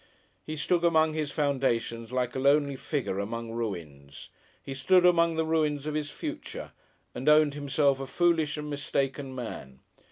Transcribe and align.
He 0.43 0.55
stood 0.55 0.83
among 0.83 1.13
his 1.13 1.29
foundations 1.29 2.11
like 2.11 2.35
a 2.35 2.39
lonely 2.39 2.75
figure 2.75 3.19
among 3.19 3.51
ruins; 3.51 4.29
he 4.59 4.73
stood 4.73 5.05
among 5.05 5.35
the 5.35 5.45
ruins 5.45 5.85
of 5.85 5.93
his 5.93 6.09
future, 6.09 6.71
and 7.13 7.29
owned 7.29 7.53
himself 7.53 7.99
a 7.99 8.07
foolish 8.07 8.57
and 8.57 8.67
mistaken 8.67 9.35
man. 9.35 9.81